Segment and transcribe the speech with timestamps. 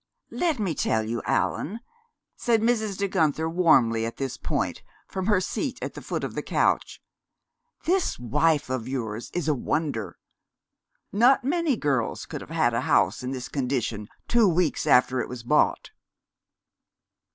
[0.31, 1.79] "Let me tell you, Allan,"
[2.35, 2.97] said Mrs.
[2.97, 6.99] De Guenther warmly at this point, from her seat at the foot of the couch,
[7.83, 10.17] "this wife of yours is a wonder.
[11.11, 15.29] Not many girls could have had a house in this condition two weeks after it
[15.29, 15.91] was bought."